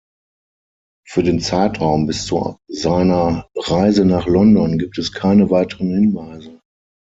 Für 1.05 1.21
den 1.21 1.39
Zeitraum 1.41 2.07
bis 2.07 2.25
zu 2.25 2.57
seiner 2.67 3.47
Reise 3.55 4.03
nach 4.03 4.25
London 4.25 4.79
gibt 4.79 4.97
es 4.97 5.13
keine 5.13 5.51
weiteren 5.51 5.93
Hinweise. 5.93 6.59